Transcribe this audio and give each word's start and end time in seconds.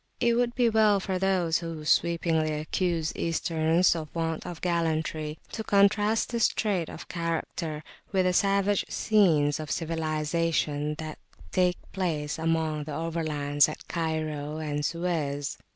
It 0.19 0.33
would 0.33 0.55
be 0.55 0.67
well 0.67 0.99
for 0.99 1.19
those 1.19 1.59
who 1.59 1.85
sweepingly 1.85 2.53
accuse 2.55 3.15
Easterns 3.15 3.95
of 3.95 4.07
want 4.15 4.47
of 4.47 4.59
gallantry, 4.59 5.37
to 5.51 5.63
contrast 5.63 6.29
this 6.31 6.47
trait 6.47 6.89
of 6.89 7.07
character 7.07 7.83
with 8.11 8.25
the 8.25 8.33
savage 8.33 8.83
scenes 8.89 9.59
of 9.59 9.69
civilisation 9.69 10.95
that 10.95 11.19
take 11.51 11.77
place 11.91 12.39
among 12.39 12.85
the 12.85 12.93
"Overlands" 12.93 13.69
at 13.69 13.87
Cairo 13.87 14.57
and 14.57 14.83
Suez. 14.83 15.59